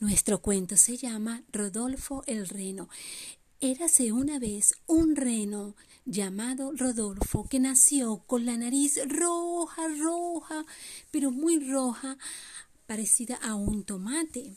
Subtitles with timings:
[0.00, 2.88] Nuestro cuento se llama Rodolfo el Reno.
[3.60, 10.66] Érase una vez un reno llamado Rodolfo que nació con la nariz roja, roja,
[11.10, 12.18] pero muy roja,
[12.86, 14.54] parecida a un tomate.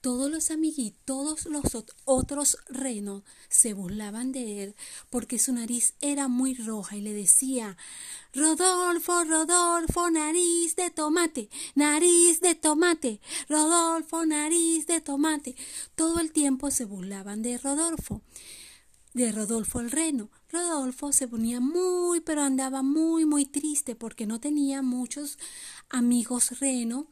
[0.00, 4.74] Todos los amiguitos, todos los otros renos se burlaban de él
[5.10, 7.76] porque su nariz era muy roja y le decía
[8.32, 15.54] Rodolfo, Rodolfo, nariz de tomate, nariz de tomate, Rodolfo, nariz de tomate.
[15.96, 18.22] Todo el tiempo se burlaban de Rodolfo,
[19.12, 20.30] de Rodolfo el reno.
[20.48, 25.38] Rodolfo se ponía muy, pero andaba muy, muy triste porque no tenía muchos
[25.90, 27.08] amigos reno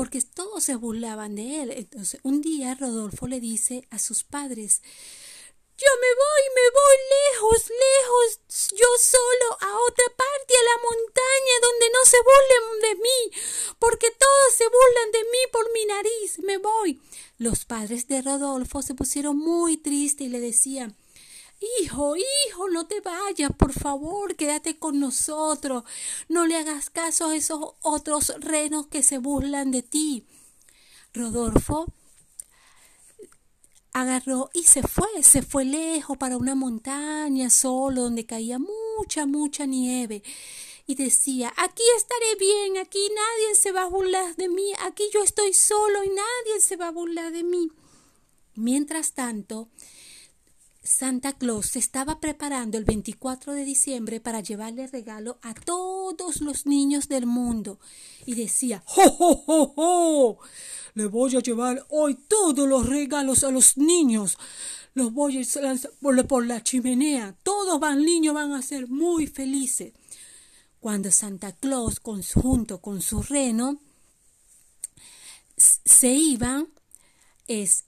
[0.00, 1.70] porque todos se burlaban de él.
[1.72, 4.80] Entonces, un día Rodolfo le dice a sus padres,
[5.76, 11.54] yo me voy, me voy lejos, lejos, yo solo a otra parte, a la montaña,
[11.60, 13.42] donde no se burlen de mí,
[13.78, 17.02] porque todos se burlan de mí por mi nariz, me voy.
[17.36, 20.96] Los padres de Rodolfo se pusieron muy tristes y le decían,
[21.60, 25.84] Hijo, hijo, no te vayas, por favor, quédate con nosotros.
[26.28, 30.26] No le hagas caso a esos otros renos que se burlan de ti.
[31.12, 31.92] Rodolfo
[33.92, 39.66] agarró y se fue, se fue lejos para una montaña solo donde caía mucha, mucha
[39.66, 40.22] nieve.
[40.86, 45.22] Y decía, aquí estaré bien, aquí nadie se va a burlar de mí, aquí yo
[45.22, 47.70] estoy solo y nadie se va a burlar de mí.
[48.54, 49.68] Mientras tanto,
[50.82, 56.64] Santa Claus se estaba preparando el 24 de diciembre para llevarle regalo a todos los
[56.64, 57.78] niños del mundo
[58.24, 60.38] y decía ¡Jo, jo, jo, jo!
[60.94, 64.38] Le voy a llevar hoy todos los regalos a los niños.
[64.94, 67.36] Los voy a lanzar por la chimenea.
[67.42, 69.92] Todos van niños van a ser muy felices.
[70.80, 72.00] Cuando Santa Claus,
[72.34, 73.80] junto con su reno,
[75.56, 76.68] se iban,
[77.46, 77.84] es,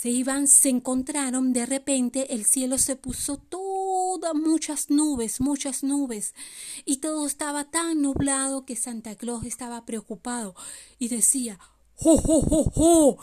[0.00, 6.32] se iban, se encontraron, de repente el cielo se puso todas muchas nubes, muchas nubes,
[6.86, 10.54] y todo estaba tan nublado que Santa Claus estaba preocupado
[10.98, 11.58] y decía,
[11.96, 13.18] ¡Jo, jo, jo, jo!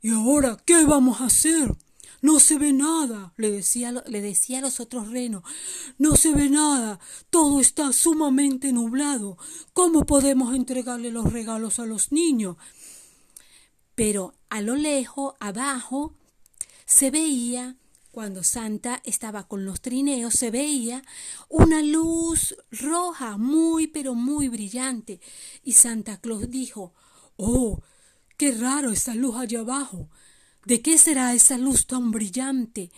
[0.00, 1.76] ¿Y ahora qué vamos a hacer?
[2.22, 5.42] No se ve nada, le decía, le decía a los otros renos.
[5.98, 6.98] No se ve nada.
[7.28, 9.36] Todo está sumamente nublado.
[9.74, 12.56] ¿Cómo podemos entregarle los regalos a los niños?
[14.00, 16.14] Pero a lo lejos, abajo,
[16.86, 17.76] se veía,
[18.10, 21.02] cuando Santa estaba con los trineos, se veía
[21.50, 25.20] una luz roja, muy, pero muy brillante.
[25.62, 26.94] Y Santa Claus dijo,
[27.36, 27.82] Oh,
[28.38, 30.08] qué raro esa luz allá abajo.
[30.64, 32.90] ¿De qué será esa luz tan brillante?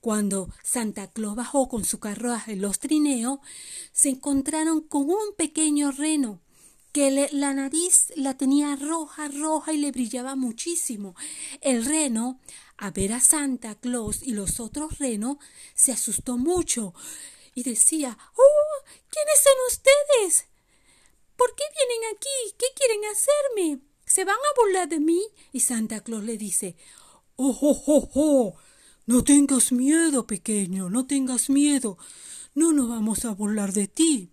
[0.00, 3.38] Cuando Santa Claus bajó con su carruaje los trineos,
[3.92, 6.40] se encontraron con un pequeño reno
[6.92, 11.14] que la nariz la tenía roja, roja y le brillaba muchísimo.
[11.60, 12.40] El reno,
[12.76, 15.36] a ver a Santa Claus y los otros renos,
[15.74, 16.94] se asustó mucho
[17.54, 20.46] y decía Oh, ¿quiénes son ustedes?
[21.36, 22.56] ¿Por qué vienen aquí?
[22.58, 23.82] ¿Qué quieren hacerme?
[24.06, 25.22] ¿Se van a burlar de mí?
[25.52, 26.76] Y Santa Claus le dice
[27.36, 28.54] Oh, oh, oh, oh.
[29.06, 31.96] No tengas miedo, pequeño, no tengas miedo.
[32.54, 34.32] No nos vamos a burlar de ti.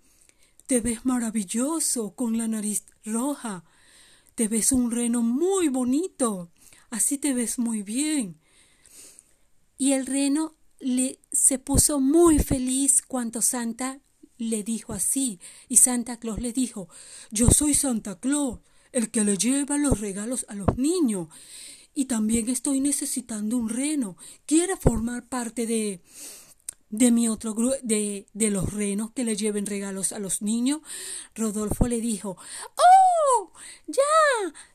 [0.67, 3.63] Te ves maravilloso con la nariz roja.
[4.33, 6.49] Te ves un reno muy bonito.
[6.89, 8.39] Así te ves muy bien.
[9.77, 13.99] Y el reno le, se puso muy feliz cuando Santa
[14.37, 15.39] le dijo así.
[15.69, 16.89] Y Santa Claus le dijo,
[17.29, 18.59] yo soy Santa Claus,
[18.91, 21.27] el que le lleva los regalos a los niños.
[21.93, 24.17] Y también estoy necesitando un reno.
[24.45, 26.01] ¿Quiere formar parte de,
[26.89, 30.81] de mi otro grupo, de, de los renos que le lleven regalos a los niños,
[31.33, 32.37] Rodolfo le dijo,
[32.77, 33.51] ¡Oh!
[33.87, 34.03] Ya,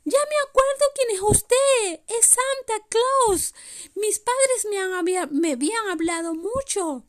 [0.04, 3.54] ya me acuerdo quién es usted, es Santa Claus.
[3.94, 7.04] Mis padres me, han, me habían hablado mucho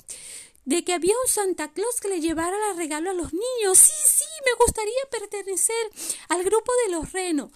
[0.65, 3.77] de que había un Santa Claus que le llevara el regalo a los niños.
[3.77, 5.89] Sí, sí, me gustaría pertenecer
[6.29, 7.51] al grupo de los renos.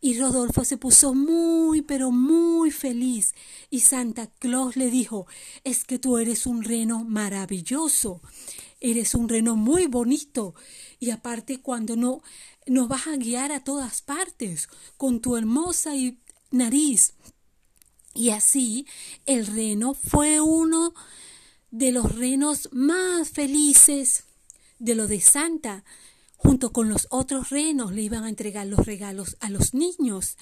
[0.00, 3.34] Y Rodolfo se puso muy, pero muy feliz.
[3.70, 5.26] Y Santa Claus le dijo,
[5.64, 8.20] es que tú eres un reno maravilloso,
[8.80, 10.54] eres un reno muy bonito.
[11.00, 12.22] Y aparte cuando no
[12.66, 15.92] nos vas a guiar a todas partes con tu hermosa
[16.50, 17.14] nariz.
[18.14, 18.86] Y así
[19.24, 20.94] el reno fue uno
[21.70, 24.24] de los renos más felices
[24.78, 25.84] de lo de Santa
[26.36, 30.36] junto con los otros renos le iban a entregar los regalos a los niños.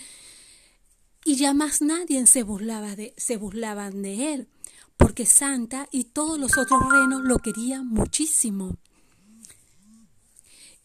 [1.25, 4.49] Y ya más nadie se, burlaba de, se burlaban de él,
[4.97, 8.77] porque Santa y todos los otros renos lo querían muchísimo.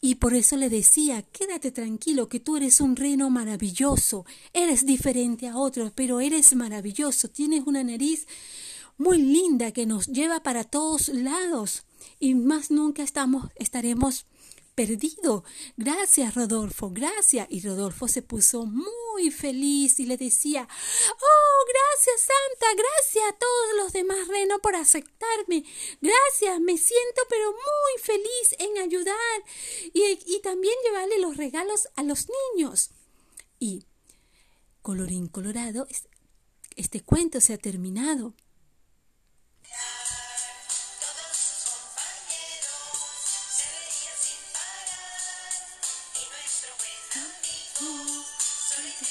[0.02, 5.48] Y por eso le decía, quédate tranquilo, que tú eres un reno maravilloso, eres diferente
[5.48, 8.26] a otros, pero eres maravilloso, tienes una nariz
[8.98, 11.84] muy linda que nos lleva para todos lados
[12.20, 14.26] y más nunca estamos, estaremos
[14.80, 15.44] perdido.
[15.76, 17.46] Gracias, Rodolfo, gracias.
[17.50, 20.66] Y Rodolfo se puso muy feliz y le decía,
[21.12, 25.66] oh, gracias, Santa, gracias a todos los demás renos por aceptarme.
[26.00, 29.44] Gracias, me siento pero muy feliz en ayudar
[29.92, 32.92] y, y también llevarle los regalos a los niños.
[33.60, 33.84] Y,
[34.82, 35.90] colorín colorado,
[36.78, 38.34] este cuento se ha terminado.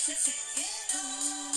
[0.09, 1.48] Pero